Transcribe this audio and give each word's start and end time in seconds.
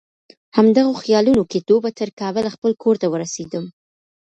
همدغو 0.57 0.93
خیالونو 1.01 1.43
کې 1.51 1.63
ډوبه 1.67 1.91
تر 1.99 2.09
کابل 2.19 2.45
خپل 2.55 2.71
کور 2.83 2.95
ته 3.01 3.07
ورسېدم. 3.09 3.65